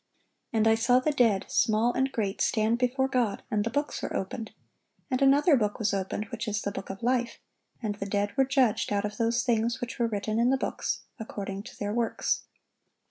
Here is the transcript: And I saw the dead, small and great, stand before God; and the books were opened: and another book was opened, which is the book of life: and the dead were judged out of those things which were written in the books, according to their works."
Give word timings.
And 0.51 0.67
I 0.67 0.73
saw 0.73 0.97
the 0.99 1.11
dead, 1.11 1.45
small 1.51 1.93
and 1.93 2.11
great, 2.11 2.41
stand 2.41 2.79
before 2.79 3.07
God; 3.07 3.43
and 3.51 3.63
the 3.63 3.69
books 3.69 4.01
were 4.01 4.15
opened: 4.17 4.49
and 5.11 5.21
another 5.21 5.55
book 5.55 5.77
was 5.77 5.93
opened, 5.93 6.25
which 6.31 6.47
is 6.47 6.63
the 6.63 6.71
book 6.71 6.89
of 6.89 7.03
life: 7.03 7.37
and 7.83 7.93
the 7.93 8.07
dead 8.07 8.35
were 8.35 8.43
judged 8.45 8.91
out 8.91 9.05
of 9.05 9.17
those 9.17 9.43
things 9.43 9.79
which 9.79 9.99
were 9.99 10.07
written 10.07 10.39
in 10.39 10.49
the 10.49 10.57
books, 10.57 11.01
according 11.19 11.61
to 11.61 11.77
their 11.77 11.93
works." 11.93 12.45